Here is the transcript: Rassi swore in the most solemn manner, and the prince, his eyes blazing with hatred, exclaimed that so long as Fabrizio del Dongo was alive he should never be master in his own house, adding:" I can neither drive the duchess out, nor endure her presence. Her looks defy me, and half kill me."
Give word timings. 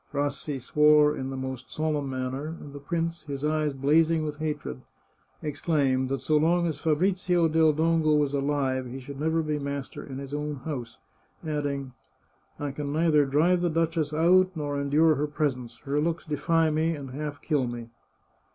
Rassi 0.13 0.59
swore 0.59 1.15
in 1.15 1.29
the 1.29 1.37
most 1.37 1.69
solemn 1.71 2.09
manner, 2.09 2.47
and 2.59 2.73
the 2.73 2.79
prince, 2.79 3.21
his 3.21 3.45
eyes 3.45 3.71
blazing 3.71 4.23
with 4.23 4.39
hatred, 4.39 4.81
exclaimed 5.43 6.09
that 6.09 6.21
so 6.21 6.37
long 6.37 6.65
as 6.65 6.79
Fabrizio 6.79 7.47
del 7.47 7.71
Dongo 7.71 8.15
was 8.15 8.33
alive 8.33 8.87
he 8.87 8.97
should 8.99 9.19
never 9.19 9.43
be 9.43 9.59
master 9.59 10.03
in 10.03 10.17
his 10.17 10.33
own 10.33 10.55
house, 10.65 10.97
adding:" 11.45 11.93
I 12.59 12.71
can 12.71 12.91
neither 12.91 13.27
drive 13.27 13.61
the 13.61 13.69
duchess 13.69 14.11
out, 14.11 14.49
nor 14.55 14.79
endure 14.81 15.13
her 15.13 15.27
presence. 15.27 15.77
Her 15.85 15.99
looks 15.99 16.25
defy 16.25 16.71
me, 16.71 16.95
and 16.95 17.11
half 17.11 17.39
kill 17.39 17.67
me." 17.67 17.91